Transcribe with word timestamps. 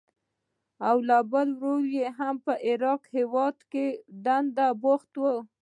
او 0.87 0.97
بل 1.31 1.47
ورور 1.59 1.81
یې 1.97 2.07
هم 2.17 2.35
په 2.45 2.53
عراق 2.67 3.01
هېواد 3.15 3.57
کې 3.71 3.85
په 3.95 3.99
دنده 4.25 4.67
بوخت 4.81 5.11
و. 5.21 5.23